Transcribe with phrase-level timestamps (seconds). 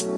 [0.00, 0.08] Hallo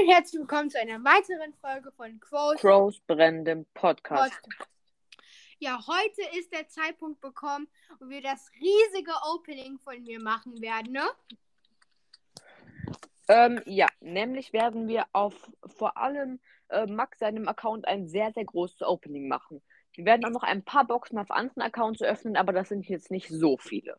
[0.00, 4.34] und herzlich willkommen zu einer weiteren Folge von Quotes Crows brennendem Podcast.
[4.42, 4.70] Podcast.
[5.60, 7.68] Ja, heute ist der Zeitpunkt gekommen,
[7.98, 11.08] wo wir das riesige Opening von mir machen werden, ne?
[13.28, 16.38] Ähm, ja, nämlich werden wir auf vor allem
[16.72, 19.62] äh, Max seinem Account ein sehr, sehr großes Opening machen.
[19.94, 23.10] Wir werden auch noch ein paar Boxen auf anderen Accounts öffnen, aber das sind jetzt
[23.10, 23.98] nicht so viele.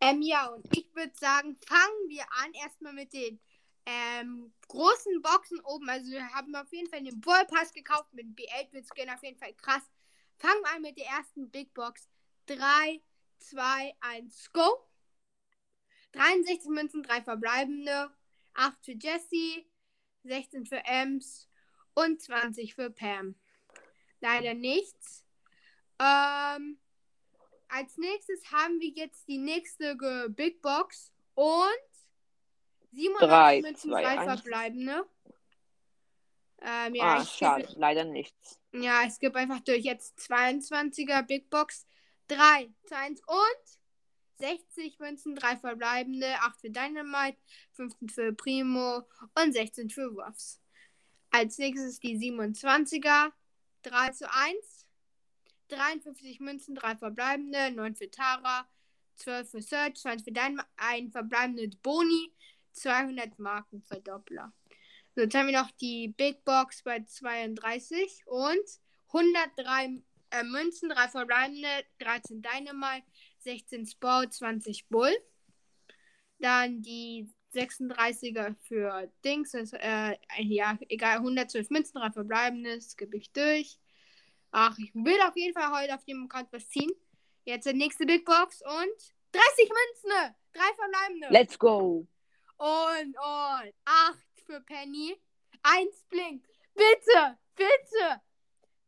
[0.00, 3.38] Ähm, ja, und ich würde sagen, fangen wir an erstmal mit den
[3.86, 5.88] ähm, großen Boxen oben.
[5.88, 9.38] Also wir haben auf jeden Fall den Brawl Pass gekauft mit dem B8-Bit-Skin, auf jeden
[9.38, 9.82] Fall krass.
[10.38, 12.08] Fangen wir an mit der ersten Big Box.
[12.46, 13.00] 3,
[13.38, 14.88] 2, 1, go!
[16.12, 18.10] 63 Münzen, 3 verbleibende,
[18.54, 19.64] 8 für Jesse,
[20.22, 21.48] 16 für Ems
[21.94, 23.34] und 20 für Pam.
[24.20, 25.24] Leider nichts.
[26.00, 26.78] Ähm,
[27.68, 29.96] als nächstes haben wir jetzt die nächste
[30.30, 31.68] Big Box und
[32.92, 34.40] 87 Drei, Münzen, zwei, 3 eins.
[34.40, 35.08] verbleibende.
[36.62, 38.60] Ähm, ja, ah, schade, skippe- leider nichts.
[38.72, 39.84] ja, ich skippe einfach durch.
[39.84, 41.86] Jetzt 22er Big Box.
[42.28, 43.78] 3, 2, 1 und
[44.38, 47.36] 60 Münzen, 3 verbleibende, 8 für Dynamite,
[47.72, 49.02] 15 für Primo
[49.34, 50.58] und 16 für Ruffs.
[51.34, 53.32] Als nächstes die 27er.
[53.82, 54.86] 3 zu 1.
[55.66, 58.68] 53 Münzen, 3 verbleibende, 9 für Tara,
[59.16, 62.32] 12 für Search, 20 für Dynamite, ein verbleibende Boni,
[62.70, 64.52] 200 Marken Verdoppler.
[65.16, 68.64] So, jetzt haben wir noch die Big Box bei 32 und
[69.08, 71.68] 103 äh, Münzen, 3 verbleibende,
[71.98, 73.06] 13 Dynamite,
[73.40, 75.12] 16 Sport, 20 Bull.
[76.38, 83.32] Dann die 36er für Dings, das, äh, ja, egal, 112 Münzen, 3 verbleibende, skippe ich
[83.32, 83.78] durch.
[84.50, 86.92] Ach, ich will auf jeden Fall heute auf dem Account was ziehen.
[87.44, 91.28] Jetzt die nächste Big Box und 30 Münzen, 3 verbleibende.
[91.30, 92.06] Let's go!
[92.56, 95.20] Und, und, 8 für Penny.
[95.62, 96.46] 1 blinkt.
[96.74, 98.20] Bitte, bitte.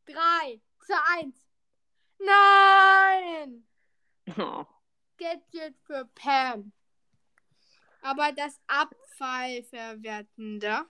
[0.06, 1.34] 3 zu 1.
[2.18, 3.66] Nein!
[4.38, 4.64] Oh,
[5.18, 6.72] Gadget für Pam.
[8.06, 10.86] Aber das Abfallverwertende.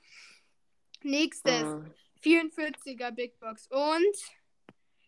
[1.03, 1.63] Nächstes.
[1.63, 1.81] äh,
[2.23, 4.17] 44er Big Box und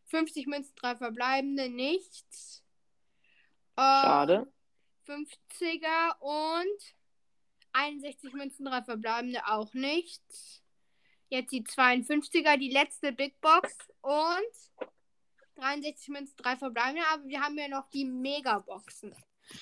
[0.07, 2.65] 50 Münzen, 3 verbleibende, nichts.
[3.77, 4.51] Äh, schade.
[5.07, 6.95] 50er und
[7.73, 10.63] 61 Münzen, 3 verbleibende, auch nichts.
[11.29, 14.55] Jetzt die 52er, die letzte Big Box und
[15.57, 19.15] 63 Münzen, 3 verbleibende, aber wir haben ja noch die Megaboxen.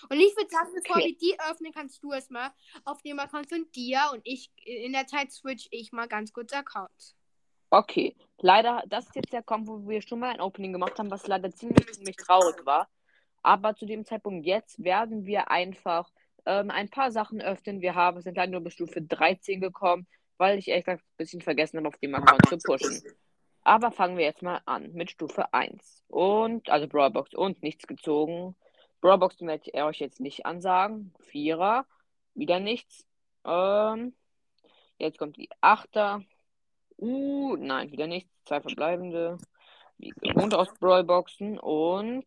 [0.09, 1.07] Und ich würde sagen, bevor Okay.
[1.07, 2.53] wir die öffnen, kannst du es mal
[2.85, 6.53] auf dem Account von dir und ich in der Zeit switch ich mal ganz kurz
[6.53, 7.15] Account.
[7.71, 11.11] Okay, leider, das ist jetzt der Kampf, wo wir schon mal ein Opening gemacht haben,
[11.11, 12.89] was leider ziemlich, ziemlich traurig war.
[13.43, 16.11] Aber zu dem Zeitpunkt jetzt werden wir einfach
[16.47, 17.81] ähm, ein paar Sachen öffnen.
[17.81, 20.07] Wir haben, sind leider nur bis Stufe 13 gekommen,
[20.39, 23.03] weil ich ehrlich gesagt ein bisschen vergessen habe, auf dem Account zu pushen.
[23.63, 26.05] Aber fangen wir jetzt mal an mit Stufe 1.
[26.09, 28.55] Und, also Brawlbox und nichts gezogen.
[29.01, 31.15] Brawlbox werde ich euch jetzt nicht ansagen.
[31.21, 31.87] Vierer,
[32.35, 33.07] wieder nichts.
[33.45, 34.15] Ähm,
[34.99, 36.23] jetzt kommt die Achter.
[36.99, 38.31] Uh, nein, wieder nichts.
[38.45, 39.39] Zwei verbleibende.
[39.99, 41.59] Wie gewohnt aus Brawlboxen.
[41.59, 42.25] Und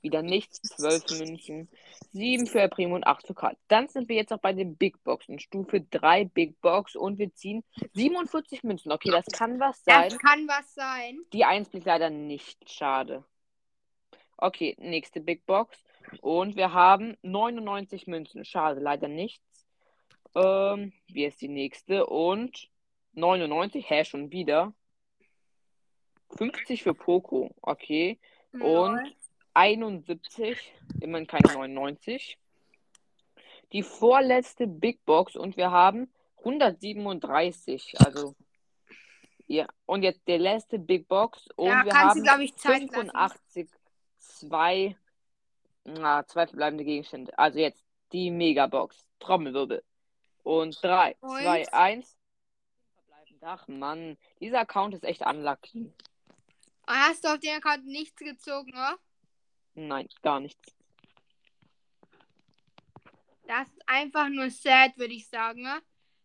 [0.00, 0.60] wieder nichts.
[0.62, 1.68] Zwölf Münzen.
[2.12, 3.56] Sieben für El Primo und acht für Karl.
[3.68, 5.38] Dann sind wir jetzt auch bei den Big Boxen.
[5.38, 6.96] Stufe 3 Big Box.
[6.96, 7.64] Und wir ziehen
[7.94, 8.92] 47 Münzen.
[8.92, 10.08] Okay, das kann was sein.
[10.10, 11.20] Das kann was sein.
[11.32, 12.70] Die 1 blickt leider nicht.
[12.70, 13.24] Schade.
[14.36, 15.82] Okay, nächste Big Box.
[16.20, 18.44] Und wir haben 99 Münzen.
[18.44, 19.66] Schade, leider nichts.
[20.34, 22.06] Ähm, wie ist die nächste?
[22.06, 22.68] Und
[23.12, 23.88] 99.
[23.88, 24.72] Hä, schon wieder.
[26.36, 27.54] 50 für Poco.
[27.62, 28.18] Okay.
[28.52, 29.14] Und
[29.54, 30.72] 71.
[31.00, 32.38] Immerhin keine 99.
[33.72, 35.36] Die vorletzte Big Box.
[35.36, 37.94] Und wir haben 137.
[38.00, 38.34] Also.
[39.46, 39.66] Ja.
[39.86, 41.48] Und jetzt der letzte Big Box.
[41.56, 43.10] Und ja, wir haben glaube ich, Zeit lassen.
[43.10, 43.68] 85.
[44.18, 44.96] Zwei.
[45.94, 47.36] Na, zwei verbleibende Gegenstände.
[47.38, 47.82] Also jetzt
[48.12, 49.06] die Megabox.
[49.20, 49.82] Trommelwirbel.
[50.42, 51.30] Und 3, Und?
[51.30, 52.18] 2, 1.
[53.40, 55.92] Ach Mann, dieser Account ist echt unlucky.
[56.86, 58.98] Hast du auf den Account nichts gezogen, oder?
[59.74, 60.74] Nein, gar nichts.
[63.46, 65.62] Das ist einfach nur sad, würde ich sagen.
[65.62, 65.80] Ne?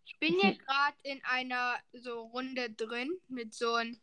[0.05, 3.99] Ich bin hier gerade in einer so Runde drin mit so einem.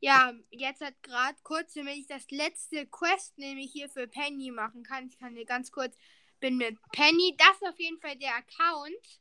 [0.00, 4.82] Ja, jetzt hat gerade kurz, damit ich das letzte Quest nämlich hier für Penny machen
[4.82, 5.06] kann.
[5.06, 5.96] Ich kann hier ganz kurz.
[6.38, 7.34] Bin mit Penny.
[7.38, 9.20] Das ist auf jeden Fall der Account,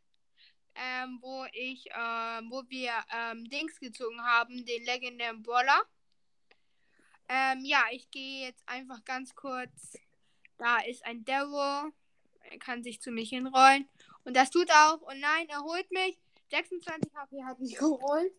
[0.75, 5.81] ähm, wo ich, ähm, wo wir ähm, Dings gezogen haben, den legendären Brawler.
[7.29, 9.97] Ähm, ja, ich gehe jetzt einfach ganz kurz.
[10.57, 11.93] Da ist ein Devil.
[12.43, 13.87] Er kann sich zu mich hinrollen.
[14.25, 15.01] Und das tut auch.
[15.01, 16.17] Und nein, er holt mich.
[16.51, 18.33] 26 HP hat mich geholt.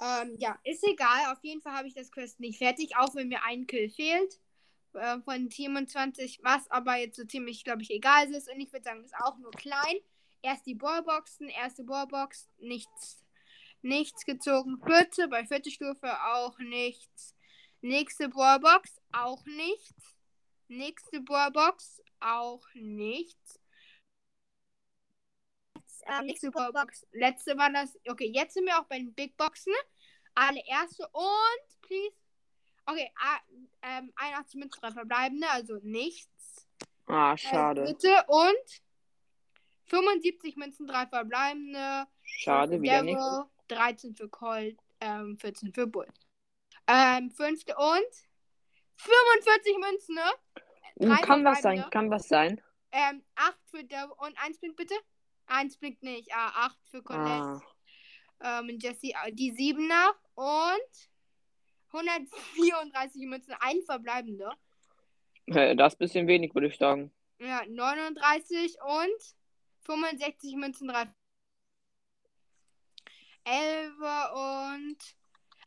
[0.00, 1.32] Ähm, ja, ist egal.
[1.32, 4.40] Auf jeden Fall habe ich das Quest nicht fertig, auch wenn mir ein Kill fehlt.
[4.94, 8.50] Äh, von 27, was aber jetzt so ziemlich, glaube ich, egal ist.
[8.50, 9.96] Und ich würde sagen, ist auch nur klein.
[10.42, 13.24] Erst die Ballboxen, erste Ballbox, nichts,
[13.82, 14.78] nichts gezogen.
[14.84, 17.36] Vierte, bei vierte Stufe auch nichts.
[17.82, 20.16] Nächste Ballbox, auch nichts.
[20.68, 23.59] Nächste Ballbox, auch nichts
[26.06, 27.06] ähm, nächste Box.
[27.12, 27.98] Letzte war das.
[28.08, 29.72] Okay, jetzt sind wir auch bei den Big Boxen.
[30.34, 32.14] Alle erste und please.
[32.86, 33.12] Okay,
[33.82, 36.66] ähm, 81 Münzen, drei verbleibende, also nichts.
[37.06, 37.82] Ah, schade.
[37.82, 38.82] Äh, bitte und
[39.86, 42.06] 75 Münzen, drei verbleibende.
[42.22, 43.20] Schade, wieder nicht.
[43.68, 46.08] 13 für Colt, ähm, 14 für Bull.
[46.86, 48.10] Ähm, fünfte und
[48.96, 50.30] 45 Münzen, ne?
[50.96, 52.60] Drei kann was sein, kann was sein.
[52.92, 54.94] Ähm, 8 für Devil und 1 Pink bitte.
[55.50, 56.32] Eins blinkt nicht.
[56.32, 57.60] Ah, 8 für Colette.
[58.38, 58.60] Ah.
[58.60, 61.10] Ähm, Jesse äh, die 7er und
[61.92, 63.54] 134 Münzen.
[63.60, 64.56] Ein verbleibender.
[65.46, 67.10] Das ist ein bisschen wenig, würde ich sagen.
[67.40, 69.34] Ja, 39 und
[69.80, 71.08] 65 Münzen 3.
[73.44, 73.94] 11
[74.32, 74.98] und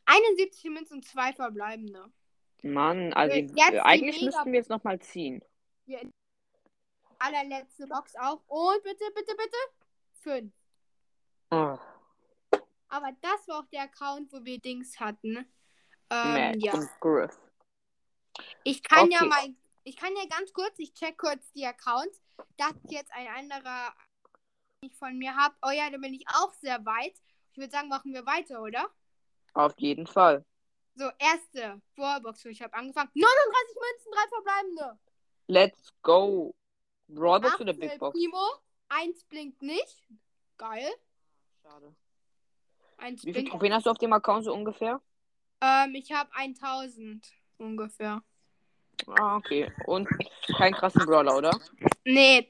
[0.06, 2.06] 71 Münzen, zwei verbleibende.
[2.62, 5.44] Mann, also jetzt eigentlich müssten wir jetzt nochmal ziehen.
[5.86, 6.00] Ja,
[7.24, 8.42] allerletzte Box auch.
[8.48, 9.58] Und bitte, bitte, bitte.
[10.22, 10.54] Fünf.
[11.52, 11.78] Oh.
[12.90, 15.52] Aber das war auch der Account, wo wir Dings hatten.
[16.10, 16.74] Ähm, ja.
[17.00, 17.38] Griff.
[18.64, 19.18] Ich kann okay.
[19.20, 22.22] ja mal, ich kann ja ganz kurz, ich check kurz die Accounts.
[22.58, 23.94] Das jetzt ein anderer
[24.82, 25.56] ich von mir habe.
[25.62, 27.14] Oh ja, da bin ich auch sehr weit.
[27.52, 28.90] Ich würde sagen, machen wir weiter, oder?
[29.54, 30.46] Auf jeden Fall.
[30.96, 33.10] So, erste Brawlbox, ich habe angefangen.
[33.14, 35.00] 39 Münzen, drei verbleibende.
[35.48, 36.54] Let's go.
[37.08, 38.18] Brawlbox oder Big Box?
[38.18, 38.46] Primo,
[38.90, 40.04] eins blinkt nicht.
[40.58, 40.90] Geil.
[41.62, 41.96] Schade.
[42.98, 45.02] Eins Wie viele Trophäen hast du auf dem Account so ungefähr?
[45.62, 48.22] Ähm, ich habe 1000 ungefähr.
[49.08, 49.72] Ah, okay.
[49.86, 50.08] Und
[50.58, 51.60] kein krassen Brawler, oder?
[52.06, 52.50] Nee.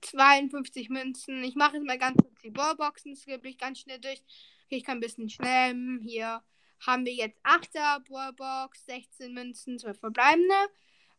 [0.00, 1.44] 52 Münzen.
[1.44, 3.14] Ich mache jetzt mal ganz kurz die Ballboxen.
[3.14, 4.20] Skippe ich ganz schnell durch.
[4.66, 6.00] Okay, ich kann ein bisschen schnell.
[6.02, 6.42] Hier
[6.86, 10.54] haben wir jetzt 8er Ballbox, 16 Münzen, 12 verbleibende.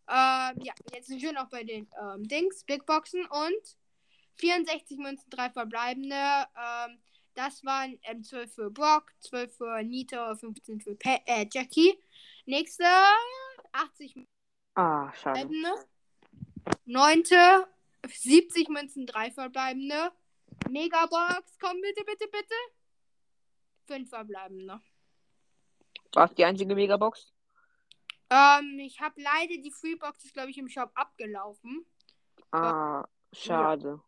[0.07, 3.77] Ähm, ja, jetzt sind wir noch bei den ähm, Dings, Big Boxen und
[4.35, 6.15] 64 Münzen, 3 verbleibende.
[6.15, 6.99] Ähm,
[7.35, 11.97] das waren ähm, 12 für Brock, 12 für Nita, 15 für Pe äh, Jackie.
[12.45, 12.85] Nächste
[13.71, 14.31] 80 Münzen.
[14.75, 15.49] Ah, schade.
[16.85, 17.67] Neunte
[18.07, 20.11] 70 Münzen, 3 verbleibende.
[20.69, 22.55] Megabox, komm bitte, bitte, bitte.
[23.87, 24.81] 5 verbleibende.
[26.13, 27.32] War es die einzige Megabox?
[28.33, 31.85] Ähm, ich habe leider die Freebox, ist glaube ich im Shop abgelaufen.
[32.51, 34.01] Ah, schade.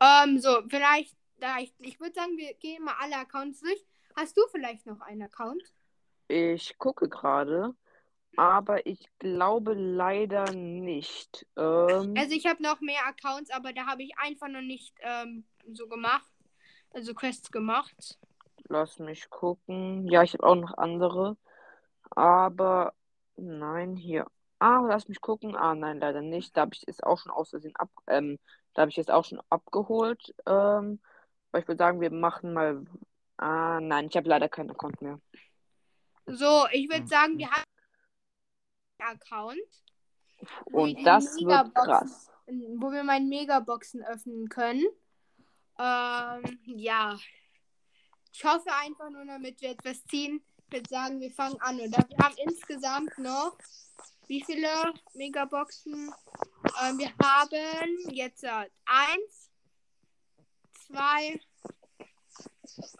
[0.00, 0.24] Ja.
[0.24, 3.86] Ähm, so, vielleicht, da ich, ich würde sagen, wir gehen mal alle Accounts durch.
[4.16, 5.62] Hast du vielleicht noch einen Account?
[6.26, 7.76] Ich gucke gerade,
[8.36, 11.46] aber ich glaube leider nicht.
[11.56, 15.44] Ähm, also ich habe noch mehr Accounts, aber da habe ich einfach noch nicht ähm,
[15.72, 16.30] so gemacht.
[16.90, 18.18] Also Quests gemacht.
[18.68, 20.08] Lass mich gucken.
[20.08, 21.36] Ja, ich habe auch noch andere.
[22.10, 22.94] Aber
[23.36, 24.26] Nein, hier.
[24.58, 25.56] Ah, lass mich gucken.
[25.56, 26.56] Ah, nein, leider nicht.
[26.56, 28.38] Da habe ich es auch schon aus Versehen ab, ähm,
[28.74, 30.34] da habe ich es auch schon abgeholt.
[30.46, 31.00] Ähm,
[31.50, 32.84] aber ich würde sagen, wir machen mal.
[33.36, 35.20] Ah, nein, ich habe leider keinen Account mehr.
[36.26, 37.64] So, ich würde sagen, wir haben
[38.98, 39.58] einen Account.
[40.66, 42.30] Und das wird krass.
[42.46, 44.84] Wo wir meinen Megaboxen öffnen können.
[45.78, 47.18] Ähm, ja.
[48.32, 51.80] Ich hoffe einfach nur, damit wir etwas ziehen würde sagen, wir fangen an.
[51.80, 53.56] Und wir haben insgesamt noch
[54.26, 54.68] wie viele
[55.14, 56.12] Megaboxen?
[56.82, 59.50] Ähm, wir haben jetzt äh, eins,
[60.86, 61.40] zwei,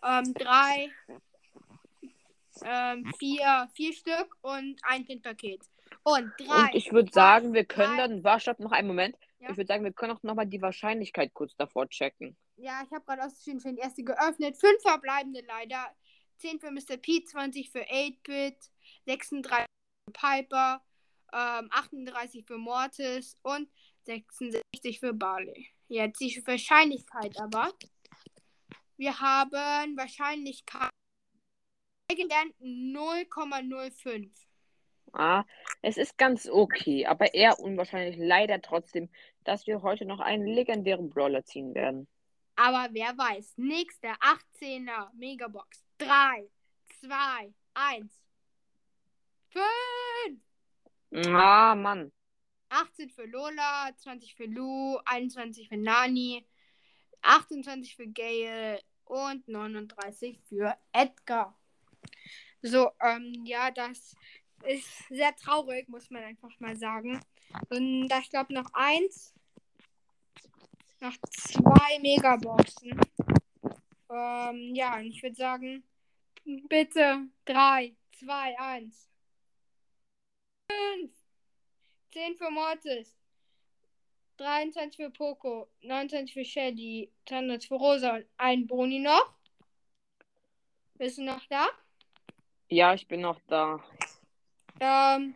[0.03, 0.91] ähm, drei,
[2.63, 5.63] ähm, vier, vier Stück und ein Tintpaket.
[6.03, 6.67] Und drei.
[6.67, 9.17] Und ich würde sagen, wir können drei, dann, war stopp, noch einen Moment.
[9.41, 9.51] Ja?
[9.51, 12.37] Ich würde sagen, wir können auch nochmal die Wahrscheinlichkeit kurz davor checken.
[12.57, 14.57] Ja, ich habe gerade aus den erste geöffnet.
[14.59, 15.91] Fünf verbleibende leider.
[16.39, 16.97] 10 für Mr.
[16.97, 18.71] P, 20 für 8-Bit,
[19.07, 19.67] 36
[20.07, 20.83] für Piper,
[21.33, 23.69] ähm, 38 für Mortis und
[24.05, 25.69] 66 für Barley.
[25.89, 27.73] Jetzt die Wahrscheinlichkeit aber.
[28.97, 30.91] Wir haben Wahrscheinlichkeit
[32.13, 34.31] 0,05.
[35.13, 35.45] Ah,
[35.83, 39.09] es ist ganz okay, aber eher unwahrscheinlich leider trotzdem,
[39.45, 42.09] dass wir heute noch einen legendären Brawler ziehen werden.
[42.57, 43.55] Aber wer weiß.
[43.57, 45.84] Nächster 18er Megabox.
[45.99, 46.49] 3,
[47.01, 48.13] 2, 1.
[49.51, 50.41] 5.
[51.29, 52.13] Ah, Mann.
[52.71, 56.45] 18 für Lola, 20 für Lu, 21 für Nani,
[57.23, 61.57] 28 für Gail und 39 für Edgar.
[62.63, 64.17] So, ähm, ja, das
[64.65, 67.21] ist sehr traurig, muss man einfach mal sagen.
[67.69, 69.35] Und da ich glaube noch eins,
[71.01, 72.99] noch zwei Megaboxen.
[74.15, 75.83] Ähm, ja, und ich würde sagen,
[76.69, 79.11] bitte 3, 2, 1.
[80.71, 81.13] 5.
[82.13, 83.17] 10 für Mortis.
[84.37, 85.69] 23 für Poco.
[85.83, 87.11] 29 für Shelly.
[87.27, 89.35] 200 für Rosa und ein Boni noch.
[90.95, 91.67] Bist du noch da?
[92.69, 93.83] Ja, ich bin noch da.
[94.79, 95.35] Ähm,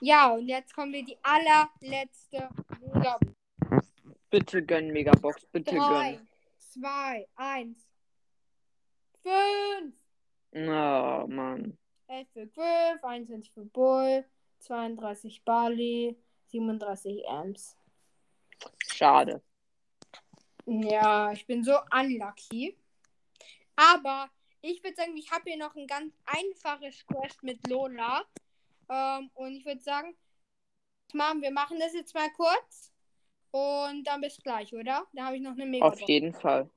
[0.00, 2.48] ja, und jetzt kommen wir die allerletzte
[2.80, 3.18] Mega.
[4.30, 6.28] Bitte gönn Megabox, bitte 3, gönn.
[6.58, 7.89] 2, 1.
[9.22, 9.94] 5.
[10.52, 11.78] Oh, Mann.
[12.08, 14.24] 11 für Griff, 21 für Bull,
[14.58, 17.76] 32 Barley, 37 Amps.
[18.86, 19.42] Schade.
[20.66, 22.76] Ja, ich bin so unlucky.
[23.76, 24.28] Aber
[24.60, 28.24] ich würde sagen, ich habe hier noch ein ganz einfaches Quest mit Lola.
[28.88, 30.16] Ähm, und ich würde sagen,
[31.14, 32.92] machen, wir machen das jetzt mal kurz.
[33.52, 35.06] Und dann bis gleich, oder?
[35.12, 35.86] Da habe ich noch eine Mega.
[35.86, 36.68] Auf jeden Fall.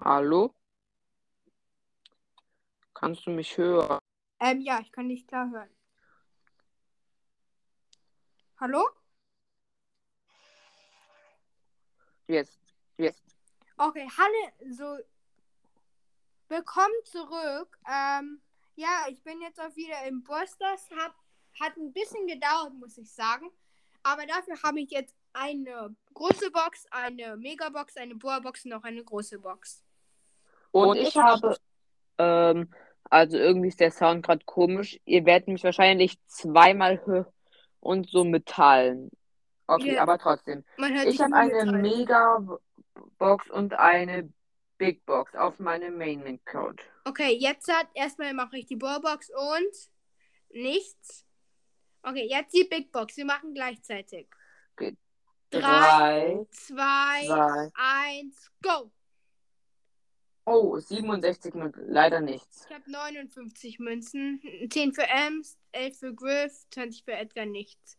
[0.00, 0.54] Hallo?
[2.94, 3.98] Kannst du mich hören?
[4.40, 5.70] Ähm, ja, ich kann dich klar hören.
[8.58, 8.88] Hallo?
[12.26, 12.58] Jetzt,
[12.96, 13.22] jetzt.
[13.76, 14.98] Okay, Hanne, so.
[16.48, 17.78] Willkommen zurück.
[17.88, 18.40] Ähm,
[18.74, 20.88] ja, ich bin jetzt auch wieder im Busters.
[20.90, 21.14] Hab,
[21.60, 23.50] hat ein bisschen gedauert, muss ich sagen.
[24.02, 29.02] Aber dafür habe ich jetzt eine große Box, eine Megabox, eine Boa-Box und noch eine
[29.02, 29.82] große Box.
[30.70, 31.56] Und ich habe,
[32.18, 32.72] ähm,
[33.10, 34.98] also irgendwie ist der Sound gerade komisch.
[35.04, 37.26] Ihr werdet mich wahrscheinlich zweimal hören
[37.80, 39.10] und so mitteilen.
[39.66, 40.02] Okay, Ja.
[40.02, 40.64] aber trotzdem.
[40.76, 41.80] Man hört Ich habe eine mitteilen.
[41.82, 44.32] Mega-Box und eine
[44.78, 46.80] Big Box auf meinem Main-Account.
[47.04, 49.90] Okay, jetzt hat erstmal mache ich die Boa-Box und
[50.50, 51.24] nichts.
[52.02, 53.16] Okay, jetzt die Big Box.
[53.16, 54.26] Wir machen gleichzeitig.
[54.74, 54.96] Okay.
[55.52, 57.70] Drei, Drei, zwei, zwei.
[57.74, 58.90] eins, go!
[60.44, 61.88] Oh, 67 Münzen.
[61.88, 62.66] Leider nichts.
[62.68, 64.40] Ich habe 59 Münzen.
[64.70, 67.96] 10 für Ems, 11 für Griff, 20 für Edgar, nichts.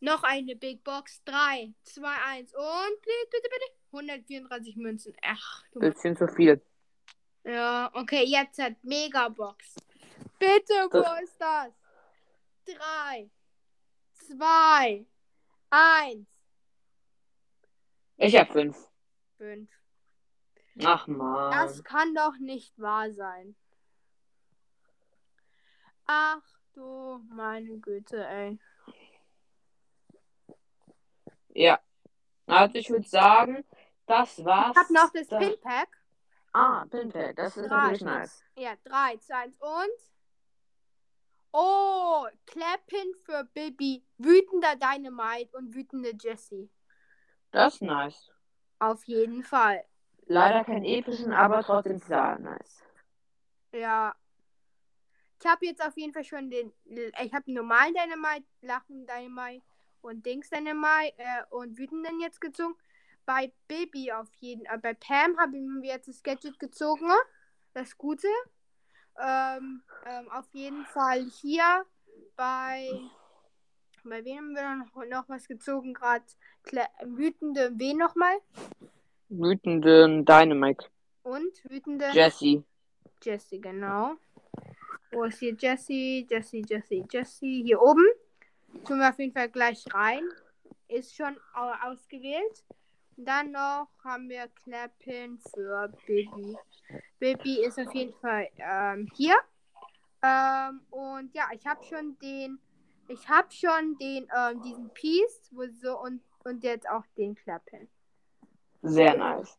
[0.00, 1.22] Noch eine Big Box.
[1.26, 3.72] 3, 2, 1 und bitte, bitte, bitte.
[3.92, 5.14] 134 Münzen.
[5.22, 6.60] Ach, du Bisschen zu viel.
[7.44, 9.76] Ja, okay, jetzt hat Megabox.
[10.40, 11.72] Bitte, wo Das- ist das?
[12.66, 13.30] 3,
[14.26, 15.06] 2,
[15.70, 16.26] 1,
[18.16, 18.76] Ich habe fünf.
[19.38, 19.68] 5.
[20.84, 21.50] Ach man.
[21.52, 23.56] Das kann doch nicht wahr sein.
[26.06, 26.42] Ach
[26.74, 28.58] du meine Güte, ey.
[31.48, 31.80] Ja.
[32.46, 33.64] Also ich würde sagen,
[34.06, 34.72] das war's.
[34.76, 35.88] Ich hab noch das Da- Pinpack.
[36.52, 37.36] Ah, Pinpack.
[37.36, 37.76] Das ist Drei.
[37.76, 38.42] natürlich nice.
[38.56, 40.12] Ja, 3, 2, 1 und.
[41.52, 44.04] Oh, Clappin für Bibi.
[44.18, 46.70] Wütender Dynamite und wütende Jessie.
[47.56, 48.30] Das ist nice.
[48.80, 49.82] Auf jeden Fall.
[50.26, 52.82] Leider kein epischen, aber trotzdem sehr nice.
[53.72, 54.14] Ja.
[55.40, 56.70] Ich habe jetzt auf jeden Fall schon den.
[56.84, 59.64] Ich habe normalen Dynamite, Lachen Dynamite
[60.02, 62.74] und Dings Dynamite äh, und wütenden jetzt gezogen.
[63.24, 64.78] Bei Bibi auf jeden Fall.
[64.78, 67.10] Bei Pam haben wir jetzt das Gadget gezogen.
[67.72, 68.28] Das Gute.
[69.18, 71.86] Ähm, ähm, auf jeden Fall hier
[72.36, 72.90] bei.
[74.08, 75.92] Bei wem haben wir noch, noch was gezogen?
[75.94, 76.24] Gerade
[77.04, 78.36] wütende wen nochmal?
[79.28, 80.86] Wütenden Dynamite.
[81.22, 82.06] Und wütende.
[82.12, 82.62] Jesse.
[83.22, 84.14] Jessie, genau.
[85.10, 86.26] Wo ist hier Jessie?
[86.30, 87.62] Jessie, Jessie, Jessie.
[87.64, 88.06] Hier oben.
[88.86, 90.22] Tun wir auf jeden Fall gleich rein.
[90.88, 92.64] Ist schon au- ausgewählt.
[93.16, 96.56] Dann noch haben wir Clappin für Baby.
[97.18, 99.34] Baby ist auf jeden Fall ähm, hier.
[100.22, 102.58] Ähm, und ja, ich habe schon den,
[103.08, 107.88] ich habe schon den, ähm, diesen Piece, wo so und, und jetzt auch den Clappin.
[108.82, 109.58] Sehr nice.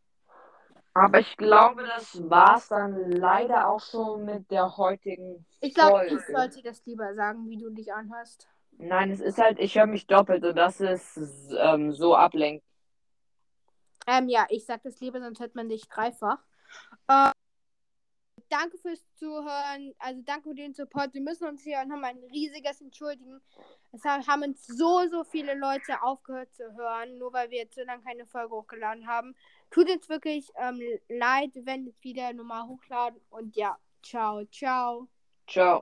[0.93, 6.15] Aber ich glaube, das war's dann leider auch schon mit der heutigen Ich glaube, Folge.
[6.15, 8.47] ich sollte das lieber sagen, wie du dich anhörst.
[8.79, 11.19] Nein, es ist halt, ich höre mich doppelt und das ist
[11.59, 12.65] ähm, so ablenkt.
[14.07, 16.39] Ähm, ja, ich sag das lieber, sonst hört man dich dreifach.
[17.07, 17.31] Äh,
[18.49, 19.93] danke fürs Zuhören.
[19.99, 21.13] Also danke für den Support.
[21.13, 23.41] Wir müssen uns hier nochmal ein riesiges entschuldigen.
[23.91, 27.83] Es haben uns so, so viele Leute aufgehört zu hören, nur weil wir jetzt so
[27.83, 29.35] lange keine Folge hochgeladen haben.
[29.71, 33.19] Tut uns wirklich ähm, leid, wenn wir wieder nochmal hochladen.
[33.29, 35.07] Und ja, ciao, ciao.
[35.47, 35.81] Ciao.